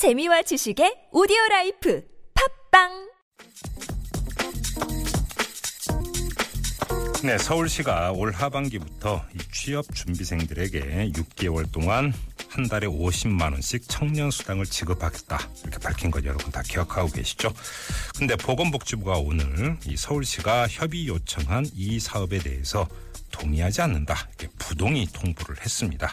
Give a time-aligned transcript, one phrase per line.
[0.00, 2.02] 재미와 지식의 오디오 라이프
[2.70, 2.88] 팟빵
[7.22, 12.14] 네, 서울시가 올 하반기부터 이 취업 준비생들에게 6개월 동안
[12.48, 17.52] 한 달에 50만 원씩 청년 수당을 지급하겠다 이렇게 밝힌 것 여러분 다 기억하고 계시죠?
[18.16, 22.88] 근데 보건복지부가 오늘 이 서울시가 협의 요청한 이 사업에 대해서
[23.32, 26.10] 동의하지 않는다 이렇게 부동의 통보를 했습니다.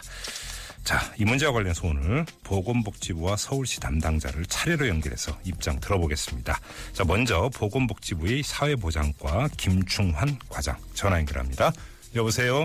[0.88, 6.54] 자, 이 문제와 관련해서 오늘 보건복지부와 서울시 담당자를 차례로 연결해서 입장 들어보겠습니다.
[6.94, 11.72] 자, 먼저 보건복지부의 사회보장과 김충환 과장 전화 연결합니다.
[12.16, 12.64] 여보세요.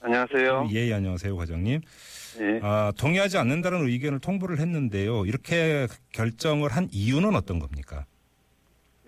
[0.00, 0.68] 안녕하세요.
[0.70, 1.80] 예, 안녕하세요, 과장님.
[2.38, 2.60] 예.
[2.62, 5.26] 아, 동의하지 않는다는 의견을 통보를 했는데요.
[5.26, 8.04] 이렇게 결정을 한 이유는 어떤 겁니까?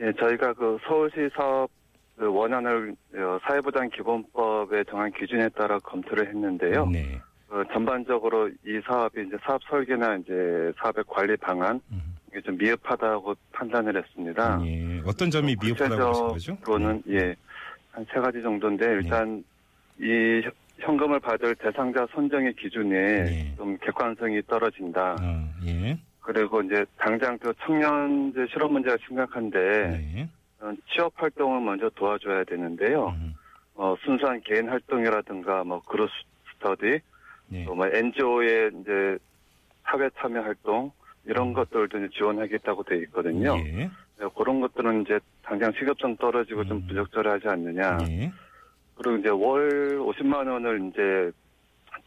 [0.00, 1.70] 예, 저희가 그 서울시 사업
[2.16, 6.86] 그 원안을 어, 사회보장 기본법에 정한 기준에 따라 검토를 했는데요.
[6.86, 7.20] 네.
[7.54, 12.16] 어, 전반적으로 이 사업이 이제 사업 설계나 이제 사업의 관리 방안 음.
[12.30, 14.60] 이게 좀 미흡하다고 판단을 했습니다.
[14.66, 15.00] 예.
[15.06, 16.52] 어떤 점이 미흡하다고 보신 거죠?
[16.52, 16.56] 네.
[16.58, 17.36] 구체적으로는 예,
[17.92, 19.44] 한 세 가지 정도인데 일단
[20.00, 23.54] 이 현- 현금을 받을 대상자 선정의 기준에 네.
[23.56, 25.12] 좀 객관성이 떨어진다.
[25.20, 25.96] 어, 예.
[26.22, 29.58] 그리고 이제 당장 그 청년제 실업 문제가 심각한데
[29.90, 30.28] 네.
[30.58, 33.10] 어, 취업 활동을 먼저 도와줘야 되는데요.
[33.10, 33.32] 음,
[33.76, 36.10] 어, 순수한 개인 활동이라든가 뭐 그룹
[36.54, 36.98] 스터디,
[37.54, 37.64] 네.
[37.64, 39.16] 또뭐 NGO의 이제
[39.84, 40.90] 사회 참여 활동
[41.24, 43.54] 이런 것들도 이제 지원하겠다고 돼 있거든요.
[43.54, 43.66] 음.
[43.66, 43.90] 예.
[44.18, 46.86] 네, 그런 것들은 이제 당장 시급성 떨어지고 좀 음.
[46.88, 47.98] 부적절하지 않느냐.
[48.08, 48.32] 예.
[48.96, 51.30] 그리고 이제 월 50만 원을 이제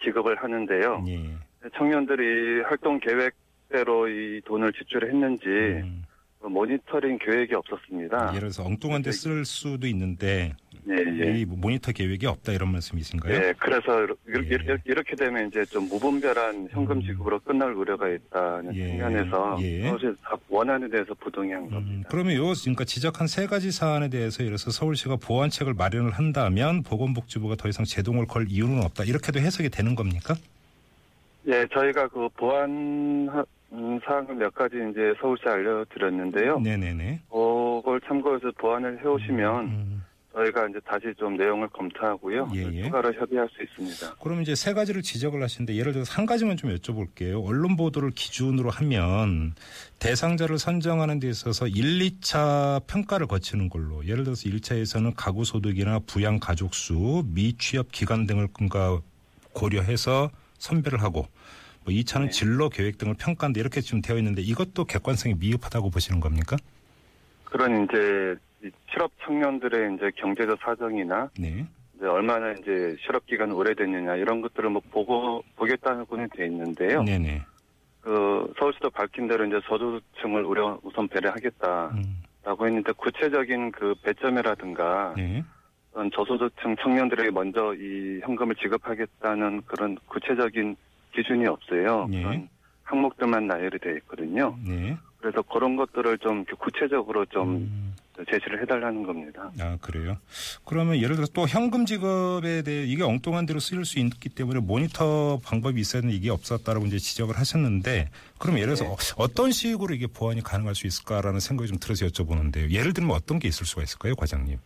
[0.04, 1.04] 지급을 하는데요.
[1.08, 1.70] 예.
[1.76, 6.04] 청년들이 활동 계획대로 이 돈을 지출했는지 음.
[6.40, 8.30] 그 모니터링 계획이 없었습니다.
[8.30, 10.54] 예를 들어서 엉뚱한 데 쓸 수도 있는데
[10.90, 11.40] 예, 예.
[11.40, 13.34] 이 모니터 계획이 없다 이런 말씀이신가요?
[13.34, 14.78] 예, 그래서 이렇게, 예.
[14.86, 17.02] 이렇게, 되면 이제 좀 무분별한 현금 음.
[17.02, 18.88] 지급으로 끝날 우려가 있다는 예.
[18.92, 19.92] 측면에서 예.
[20.24, 22.10] 사업 원안에 대해서 부동의한 음, 겁니다.
[22.10, 27.56] 그러면 요 그러니까 지적한 세 가지 사안에 대해서 예를 들어서 서울시가 보완책을 마련을 한다면 보건복지부가
[27.56, 30.36] 더 이상 제동을 걸 이유는 없다 이렇게도 해석이 되는 겁니까?
[31.48, 36.60] 예, 저희가 그 보안 하- 음, 사항을 몇 가지 이제 서울시에 알려드렸는데요.
[36.60, 37.22] 네네네.
[37.30, 42.50] 그걸 참고해서 보완을 해오시면 음, 저희가 이제 다시 좀 내용을 검토하고요.
[42.54, 42.84] 예, 예.
[42.84, 44.16] 추가로 협의할 수 있습니다.
[44.22, 47.46] 그럼 이제 세 가지를 지적을 하시는데 예를 들어서 한 가지만 좀 여쭤볼게요.
[47.46, 49.56] 언론 보도를 기준으로 하면
[50.00, 56.40] 대상자를 선정하는 데 있어서 1, 2차 평가를 거치는 걸로 예를 들어서 1차에서는 가구 소득이나 부양
[56.40, 58.48] 가족 수, 미취업 기간 등을
[59.54, 60.30] 고려해서
[60.60, 61.28] 선별을 하고
[61.88, 62.30] 뭐 2차는 네.
[62.32, 66.58] 진로 계획 등을 평가한다 이렇게 지금 되어 있는데 이것도 객관성이 미흡하다고 보시는 겁니까?
[67.46, 71.66] 그런 이제 이 실업 청년들의 이제 경제적 사정이나 네.
[71.96, 77.04] 이제 얼마나 이제 실업 기간 오래됐느냐 이런 것들을 뭐 보고 보겠다고는 돼 있는데요.
[77.04, 77.42] 네네.
[78.02, 85.42] 그 서울시도 밝힌 대로 이제 저소득층을 우려 우선 배려하겠다라고 음, 했는데 구체적인 그 배점이라든가 네.
[86.14, 90.76] 저소득층 청년들에게 먼저 이 현금을 지급하겠다는 그런 구체적인
[91.18, 92.08] 기준이 없어요.
[92.14, 92.22] 예.
[92.22, 92.50] 그런
[92.84, 94.56] 항목들만 나열이 돼 있거든요.
[94.66, 94.96] 네.
[95.20, 97.96] 그래서 그런 것들을 좀 구체적으로 좀 음.
[98.32, 99.52] 제시를 해달라는 겁니다.
[99.60, 100.16] 아 그래요.
[100.66, 105.40] 그러면 예를 들어서 또 현금 지급에 대해 이게 엉뚱한 대로 쓰일 수 있기 때문에 모니터
[105.44, 108.90] 방법이 있어야 되는데 이게 없었다라고 이제 지적을 하셨는데 그럼 예를 들어서 네.
[108.92, 112.72] 어- 어떤 식으로 이게 보완이 가능할 수 있을까라는 생각이 좀 들어서 여쭤보는데요.
[112.72, 114.58] 예를 들면 어떤 게 있을 수가 있을까요, 과장님?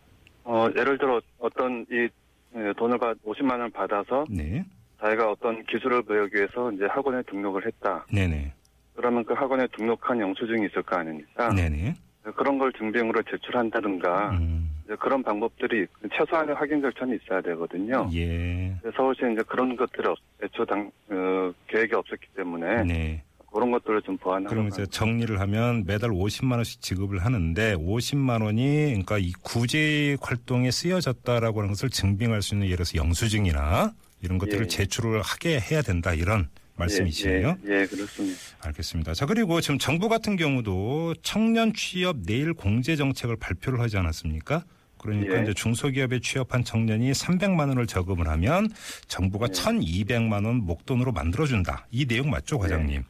[0.44, 2.08] 어, 예를 들어 어떤 이
[2.54, 4.64] 예, 돈을 받 50만 원을 받아서 네,
[5.02, 8.06] 자기가 어떤 기술을 배우기 위해서 이제 학원에 등록을 했다.
[8.12, 8.52] 네네,
[8.94, 11.52] 그러면 그 학원에 등록한 영수증이 있을 거 아닙니까?
[11.52, 11.94] 네네.
[12.36, 15.86] 그런 걸 증빙으로 제출한다든가 음, 이제 그런 방법들이
[16.16, 18.08] 최소한의 확인 절차는 있어야 되거든요.
[18.14, 23.24] 예, 서울시 이제 그런 것들이 없, 애초 당 어, 계획이 없었기 때문에 네.
[23.52, 28.86] 그런 것들을 좀 보완하고 그럼 이제 정리를 하면 매달 50만 원씩 지급을 하는데 50만 원이
[28.86, 34.64] 그러니까 이 구직 활동에 쓰여졌다라고 하는 것을 증빙할 수 있는 예를 들어서 영수증이나 이런 것들을
[34.64, 34.66] 예.
[34.68, 37.58] 제출을 하게 해야 된다 이런 말씀이시네요.
[37.66, 38.40] 예, 예, 예, 그렇습니다.
[38.60, 39.14] 알겠습니다.
[39.14, 44.64] 자 그리고 지금 정부 같은 경우도 청년 취업 내일 공제 정책을 발표를 하지 않았습니까?
[44.98, 45.42] 그러니까 예.
[45.42, 48.70] 이제 중소기업에 취업한 청년이 300만 원을 저금을 하면
[49.08, 49.52] 정부가 예.
[49.52, 51.86] 1,200만 원 목돈으로 만들어준다.
[51.90, 53.02] 이 내용 맞죠, 과장님?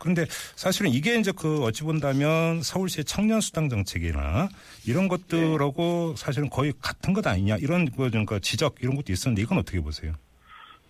[0.00, 0.26] 그런데
[0.56, 4.48] 사실은 이게 이제 그 어찌 본다면 서울시의 청년 수당 정책이나
[4.86, 9.58] 이런 것들하고 사실은 거의 같은 것 아니냐 이런 그 그러니까 지적 이런 것도 있었는데 이건
[9.58, 10.14] 어떻게 보세요?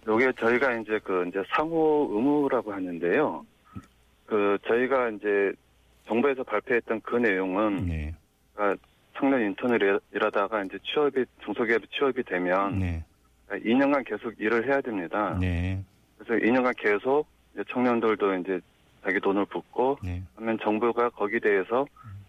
[0.06, 3.44] 요게 저희가 이제 그 이제 상호 의무라고 하는데요.
[4.26, 5.52] 그 저희가 이제
[6.06, 8.14] 정부에서 발표했던 그 내용은 네,
[8.55, 8.82] 그러니까
[9.17, 13.05] 청년 인턴을 일하다가 이제 취업이 중소기업에 취업이 되면 네,
[13.50, 15.37] 2년간 계속 일을 해야 됩니다.
[15.41, 15.82] 네,
[16.19, 18.61] 그래서 2년간 계속 이제 청년들도 이제
[19.02, 20.23] 자기 돈을 붓고 네.
[20.37, 21.87] 하면 정부가 거기에 대해서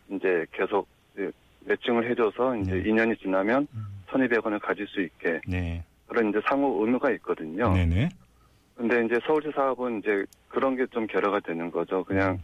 [0.09, 1.31] 이제 계속 이제
[1.65, 2.83] 매칭을 해줘서 이제 네.
[2.83, 3.85] 2년이 지나면 음.
[4.07, 5.83] 1,200원을 가질 수 있게 네.
[6.11, 7.73] 그런 이제 상호 의무가 있거든요.
[7.73, 8.09] 네네.
[8.75, 12.03] 근데 이제 서울시 사업은 이제 그런 게 좀 결여가 되는 거죠.
[12.03, 12.37] 그냥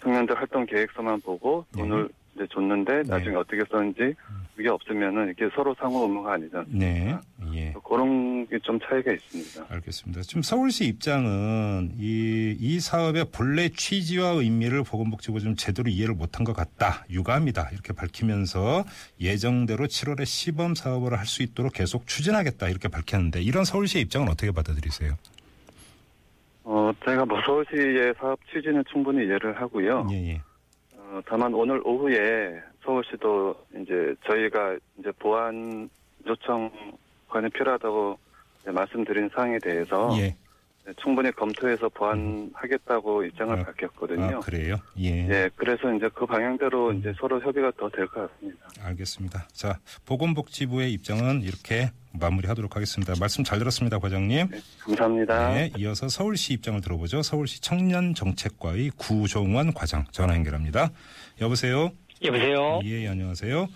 [0.00, 1.82] 청년들 활동 계획서만 보고 네.
[1.82, 3.08] 돈을 이제 줬는데 네.
[3.08, 4.14] 나중에 어떻게 썼는지
[4.56, 6.66] 그게 없으면은 이게 서로 상호 의무가 아니잖아요.
[6.68, 7.16] 네.
[7.54, 7.74] 예.
[7.88, 9.66] 그런 게 좀 차이가 있습니다.
[9.74, 10.22] 알겠습니다.
[10.22, 16.54] 지금 서울시 입장은 이, 이 사업의 본래 취지와 의미를 보건복지부 좀 제대로 이해를 못한 것
[16.54, 17.04] 같다.
[17.10, 17.70] 유감이다.
[17.72, 18.84] 이렇게 밝히면서
[19.20, 22.68] 예정대로 7월에 시범 사업을 할 수 있도록 계속 추진하겠다.
[22.68, 25.14] 이렇게 밝혔는데 이런 서울시의 입장은 어떻게 받아들이세요?
[26.64, 30.06] 어, 제가 뭐 서울시의 사업 취지는 충분히 이해를 하고요.
[30.10, 30.40] 예, 예.
[31.10, 35.88] 어, 다만 오늘 오후에 서울시도 이제 저희가 이제 보안
[36.26, 36.70] 요청
[37.28, 38.18] 관이 필요하다고
[38.66, 40.36] 말씀드린 사항에 대해서 예.
[41.02, 44.36] 충분히 검토해서 보완하겠다고 입장을 아, 밝혔거든요.
[44.36, 44.76] 아, 그래요?
[44.98, 45.28] 예.
[45.28, 48.68] 예, 그래서 이제 그 방향대로 이제 서로 협의가 더 될 것 같습니다.
[48.82, 49.48] 알겠습니다.
[49.52, 53.14] 자, 보건복지부의 입장은 이렇게 마무리하도록 하겠습니다.
[53.20, 54.48] 말씀 잘 들었습니다, 과장님.
[54.50, 55.52] 네, 감사합니다.
[55.54, 57.22] 네, 이어서 서울시 입장을 들어보죠.
[57.22, 60.90] 서울시 청년정책과의 구종원 과장 전화 연결합니다.
[61.40, 61.90] 여보세요?
[62.24, 62.80] 여보세요.
[62.84, 63.68] 예, 안녕하세요.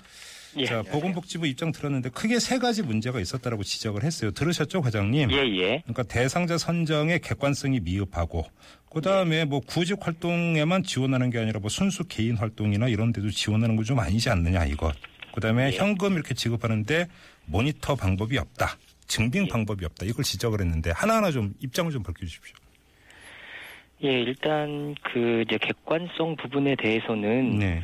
[0.57, 0.83] 예, 자.
[0.83, 4.31] 보건복지부 입장 들었는데 크게 세 가지 문제가 있었다라고 지적을 했어요.
[4.33, 5.31] 들으셨죠, 과장님?
[5.33, 5.83] 예, 예.
[5.85, 8.45] 그러니까 대상자 선정의 객관성이 미흡하고
[8.91, 13.99] 그다음에 뭐 구직 활동에만 지원하는 게 아니라 뭐 순수 개인 활동이나 이런 데도 지원하는 건좀
[13.99, 14.95] 아니지 않느냐 이것.
[15.35, 15.77] 그다음에 예.
[15.77, 17.07] 현금 이렇게 지급하는데
[17.47, 18.77] 모니터 방법이 없다.
[19.07, 19.49] 증빙 예.
[19.49, 20.05] 방법이 없다.
[20.05, 22.55] 이걸 지적을 했는데 하나하나 좀 입장을 좀 밝혀 주십시오.
[24.05, 27.83] 예, 일단 그 이제 객관성 부분에 대해서는 네.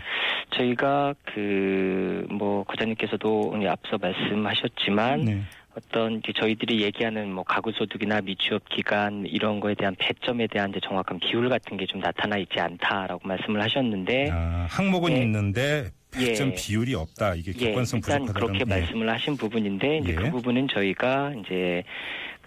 [0.50, 5.42] 저희가 그 뭐 과장님께서도 이제 앞서 말씀하셨지만 네.
[5.76, 11.20] 어떤 저희들이 얘기하는 뭐 가구 소득이나 미취업 기간 이런 거에 대한 배점에 대한 이제 정확한
[11.20, 15.22] 비율 같은 게 좀 나타나 있지 않다라고 말씀을 하셨는데 아, 항목은 예.
[15.22, 16.54] 있는데 배점 예.
[16.54, 17.34] 비율이 없다.
[17.34, 18.64] 이게 예, 객관성 일단 부족하다는 그렇게 예.
[18.80, 20.14] 말씀을 하신 부분인데 이제 예.
[20.14, 21.82] 그 부분은 저희가 이제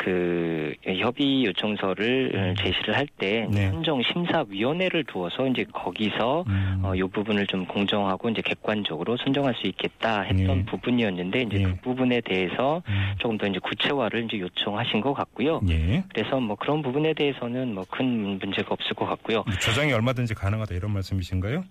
[0.04, 3.70] 그 협의 요청서를 제시를 할때 네.
[3.70, 6.82] 선정 심사 위원회를 두어서 이제 거기서 음.
[6.84, 10.66] 어, 이 부분을 좀 공정하고 이제 객관적으로 선정할 수 있겠다 했던 예.
[10.66, 11.64] 부분이었는데 이제 예.
[11.66, 13.14] 그 부분에 대해서 음.
[13.20, 15.62] 조금 더 이제 구체화를 이제 요청하신 것 같고요.
[15.70, 16.04] 예.
[16.12, 19.44] 그래서 뭐 그런 부분에 대해서는 뭐 큰 문제가 없을 것 같고요.
[19.60, 21.64] 조정이 얼마든지 가능하다 이런 말씀이신가요?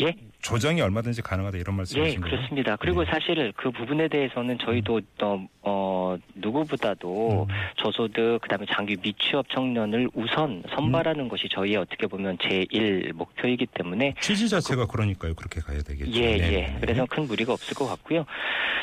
[0.00, 2.30] 예, 조정이 얼마든지 가능하다 이런 예, 말씀이신 가요?
[2.30, 2.76] 그렇습니다.
[2.76, 3.10] 그리고 네.
[3.10, 7.54] 사실 그 부분에 대해서는 저희도 또, 어, 누구보다도 음.
[7.76, 14.14] 저소득, 그 다음에 장기 미취업 청년을 우선 선발하는 것이 저희의 어떻게 보면 제1 목표이기 때문에
[14.20, 15.34] 취지 자체가 그 러니까요.
[15.34, 16.10] 그렇게 가야 되겠죠.
[16.20, 16.56] 예, 네, 예.
[16.66, 16.78] 네.
[16.80, 18.26] 그래서 큰 무리가 없을 것 같고요.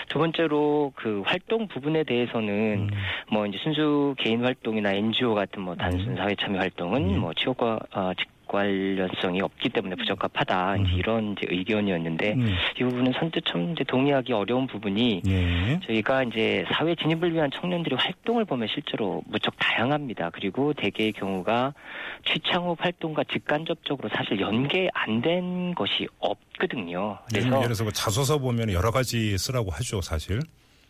[0.07, 2.97] 두 번째로 그 활동 부분에 대해서는 음.
[3.31, 6.15] 뭐 이제 순수 개인 활동이나 NGO 같은 뭐 단순 음.
[6.15, 7.19] 사회 참여 활동은 음.
[7.19, 8.11] 뭐 취업과 어,
[8.51, 10.75] 관련성이 없기 때문에 부적합하다.
[10.77, 10.97] 이제 음.
[10.97, 12.53] 이런 이제 의견이었는데 음.
[12.77, 15.79] 이 부분은 선뜻 참 이제 동의하기 어려운 부분이 예.
[15.87, 20.31] 저희가 이제 사회 진입을 위한 청년들의 활동을 보면 실제로 무척 다양합니다.
[20.31, 21.73] 그리고 대개의 경우가
[22.27, 27.19] 취창업 활동과 직간접적으로 사실 연계 안 된 것이 없거든요.
[27.33, 30.39] 예를 그래서 들어서 그 자소서 보면 여러 가지 쓰라고 하죠, 사실.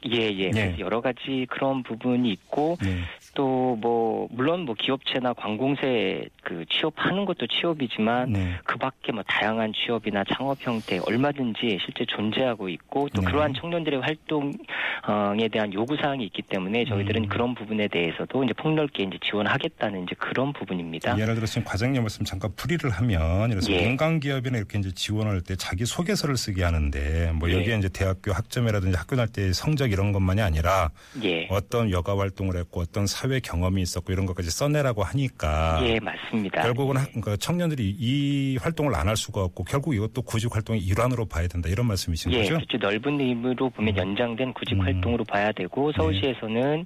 [0.10, 0.50] 예, 예.
[0.50, 3.02] 그래서 여러 가지 그런 부분이 있고 네.
[3.33, 8.54] 또 뭐 물론 뭐 기업체나 관공서에 그 취업하는 것도 취업이지만 네.
[8.63, 13.27] 그 밖에 뭐 다양한 취업이나 창업 형태 얼마든지 실제 존재하고 있고 또 네.
[13.27, 17.29] 그러한 청년들의 활동에 대한 요구 사항이 있기 때문에 저희들은 음.
[17.29, 21.17] 그런 부분에 대해서도 이제 폭넓게 이제 지원하겠다는 이제 그런 부분입니다.
[21.17, 23.86] 예를 들어 지금 과장님 말씀 잠깐 풀이를 하면 그래서 예.
[23.86, 27.55] 민간 기업이나 이렇게 이제 지원할 때 자기 소개서를 쓰게 하는데 뭐 예.
[27.55, 30.91] 여기에 이제 대학교 학점이라든지 학교 다닐 때 성적 이런 것만이 아니라
[31.24, 31.48] 예.
[31.50, 36.62] 어떤 여가 활동을 했고 어떤 사회 경험이 있었고 이런 것까지 써내라고 하니까 예, 맞습니다.
[36.63, 41.25] 결국은 학- 그러니까 청년들이 이 활동을 안 할 수가 없고 결국 이것도 구직 활동의 일환으로
[41.25, 42.56] 봐야 된다 이런 말씀이신 예, 거죠?
[42.56, 42.78] 그렇죠.
[42.78, 44.82] 넓은 의미로 보면 연장된 구직 음.
[44.82, 46.86] 활동으로 봐야 되고 서울시에서는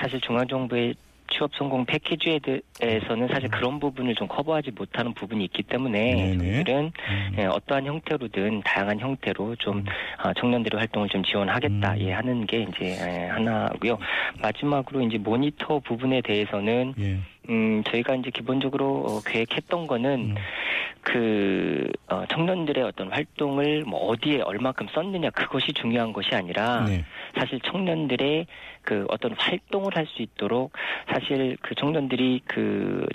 [0.00, 0.94] 사실 중앙정부의
[1.30, 2.40] 취업 성공 패키지에
[2.78, 6.36] 대해서는 사실 그런 부분을 좀 커버하지 못하는 부분이 있기 때문에.
[6.38, 7.36] 저희들은 음.
[7.38, 9.84] 예, 어떠한 형태로든 다양한 형태로 좀
[10.24, 12.00] 어, 청년들의 활동을 좀 지원하겠다 음.
[12.00, 13.98] 예, 하는 게 이제 예, 하나고요.
[14.40, 17.18] 마지막으로 이제 모니터 부분에 대해서는 예.
[17.50, 20.34] 음, 저희가 이제 기본적으로 어, 계획했던 거는 음.
[21.08, 27.02] 그 어, 청년들의 어떤 활동을 뭐 어디에 얼마큼 썼느냐 그것이 중요한 것이 아니라 네.
[27.34, 28.46] 사실 청년들의
[28.82, 30.72] 그 어떤 활동을 할 수 있도록
[31.12, 33.06] 사실 그 청년들이 그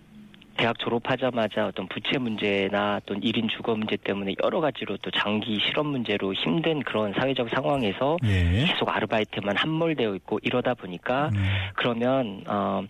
[0.58, 5.88] 대학 졸업하자마자 어떤 부채 문제나 또는 1인 주거 문제 때문에 여러 가지로 또 장기 실업
[5.88, 8.66] 문제로 힘든 그런 사회적 상황에서 예.
[8.66, 11.46] 계속 아르바이트만 함몰되어 있고 이러다 보니까 음.
[11.76, 12.84] 그러면 어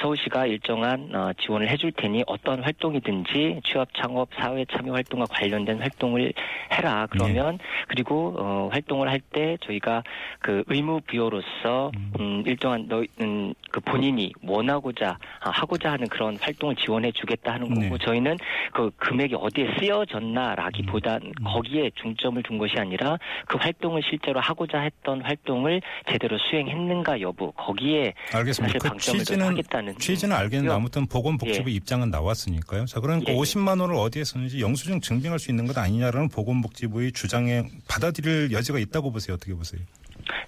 [0.00, 6.32] 서울시가 일정한 어, 지원을 해줄 테니 어떤 활동이든지 취업, 창업, 사회 참여 활동과 관련된 활동을
[6.72, 7.06] 해라.
[7.10, 10.02] 그러면 그리고 어, 활동을 할 때 저희가
[10.40, 16.74] 그 의무 부여로서 음, 일정한 너, 음, 그 본인이 원하고자 아, 하고자 하는 그런 활동을
[16.76, 18.04] 지원해 주겠다 하는 거고 네.
[18.04, 18.36] 저희는
[18.72, 21.32] 그 금액이 어디에 쓰여졌나라기보단 음.
[21.44, 28.14] 거기에 중점을 둔 것이 아니라 그 활동을 실제로 하고자 했던 활동을 제대로 수행했는가 여부 거기에
[28.32, 28.72] 알겠습니다.
[28.72, 31.74] 사실 그 방점을 좀 취지는 하겠다 는 취지는 알겠는데 요- 아무튼 보건복지부 예.
[31.74, 32.86] 입장은 나왔으니까요.
[32.86, 33.40] 자 그러니까 예, 예.
[33.40, 39.10] 50만 원을 어디에 썼는지 영수증 증빙할 수 있는 것 아니냐라는 보건복지부의 주장에 받아들일 여지가 있다고
[39.12, 39.34] 보세요.
[39.36, 39.80] 어떻게 보세요?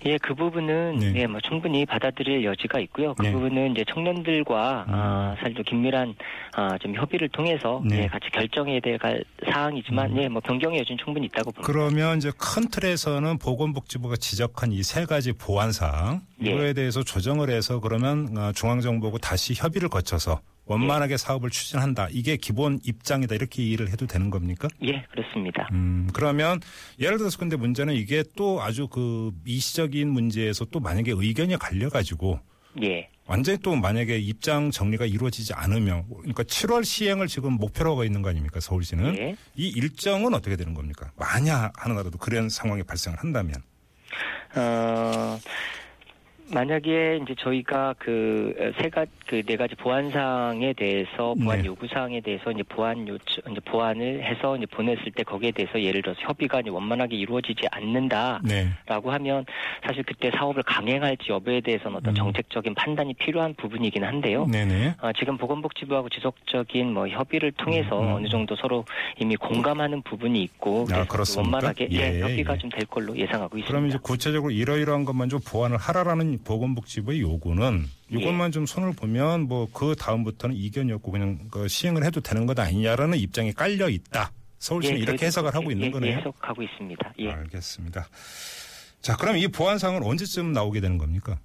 [0.05, 1.13] 예, 그 부분은 네.
[1.17, 3.15] 예, 뭐 충분히 받아들일 여지가 있고요.
[3.15, 3.33] 그 네.
[3.33, 4.95] 부분은 이제 청년들과 음.
[4.95, 6.15] 아, 사실 좀 긴밀한
[6.55, 8.03] 아, 좀 협의를 통해서 네.
[8.03, 11.63] 예, 같이 결정해야 될 갈- 사항이지만 예, 뭐 변경의 여지는 충분히 있다고 봅니다.
[11.73, 16.51] 그러면 이제 큰 틀에서는 보건복지부가 지적한 이 세 가지 보완 사항 예.
[16.51, 22.09] 이거에 대해서 조정을 해서 그러면 어, 중앙정부하고 다시 협의를 거쳐서 원만하게 사업을 추진한다.
[22.11, 23.35] 이게 기본 입장이다.
[23.35, 24.69] 이렇게 이해를 해도 되는 겁니까?
[24.85, 25.69] 예, 그렇습니다.
[25.73, 26.61] 음, 그러면
[27.01, 32.41] 예를 들어서 근데 문제는 이게 또 아주 그 미시적인 문제에서 또 만약에 의견이 갈려가지고
[32.83, 33.09] 예.
[33.27, 38.31] 완전히 또 만약에 입장 정리가 이루어지지 않으면 그러니까 7월 시행을 지금 목표로 하고 있는 거
[38.31, 39.37] 아닙니까 서울시는 예.
[39.55, 43.57] 이 일정은 어떻게 되는 겁니까 만약 하나라도 그런 상황이 발생을 한다면
[44.57, 45.32] 어,
[46.53, 51.67] 만약에 이제 저희가 그 세가 그 네 가지 보완 사항에 대해서 보완 네.
[51.67, 56.01] 요구 사항에 대해서 이제 보완 요청 이제 보완을 해서 이제 보냈을 때 거기에 대해서 예를
[56.01, 59.45] 들어서 협의가 이제 원만하게 이루어지지 않는다라고 네 하면
[59.87, 62.17] 사실 그때 사업을 강행할지 여부에 대해서는 어떤 음.
[62.17, 64.47] 정책적인 판단이 필요한 부분이긴 한데요.
[64.47, 68.15] 네네 어, 지금 보건복지부하고 지속적인 뭐 협의를 통해서 음, 음.
[68.15, 68.85] 어느 정도 서로
[69.19, 71.07] 이미 공감하는 부분이 있고 아?
[71.37, 72.59] 원만하게 예, 예, 협의가 예.
[72.59, 73.67] 좀될 걸로 예상하고 있습니다.
[73.67, 78.51] 그럼 이제 구체적으로 이러이러한 것만 좀 보완을 하라라는 보건복지부의 요구는 이것만 예.
[78.51, 83.19] 좀 손을 보면 뭐 그 다음부터는 이견이 없고 그냥 그 시행을 해도 되는 것 아니냐라는
[83.19, 84.31] 입장이 깔려 있다.
[84.59, 86.13] 서울시는 예, 이렇게 저희도 해석을 하고 그렇게, 있는 예, 거네요.
[86.13, 87.13] 예, 해석하고 있습니다.
[87.19, 87.31] 예.
[87.31, 88.07] 알겠습니다.
[89.01, 91.39] 자, 그럼 이 보완사항은 언제쯤 나오게 되는 겁니까?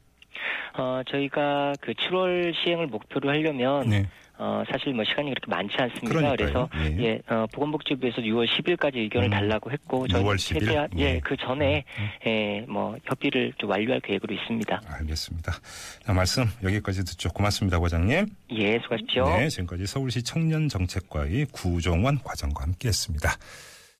[0.77, 4.07] 어, 저희가 그 7월 시행을 목표로 하려면 네.
[4.39, 6.31] 어, 사실 뭐 시간이 그렇게 많지 않습니다.
[6.31, 7.03] 그래서 예.
[7.03, 9.31] 예, 어, 보건복지부에서 6월 10일까지 의견을 음.
[9.31, 10.59] 달라고 했고 저희 6월 10일?
[10.59, 11.01] 최대한 예.
[11.01, 12.09] 예, 그 전에 음.
[12.27, 14.81] 예, 뭐 협의를 좀 완료할 계획으로 있습니다.
[14.85, 15.53] 알겠습니다.
[16.03, 17.29] 자, 말씀 여기까지 듣죠.
[17.29, 18.27] 고맙습니다, 과장님.
[18.51, 19.25] 예, 수고하십시오.
[19.25, 23.29] 네, 지금까지 서울시 청년정책과의 구종원 과장과 함께했습니다.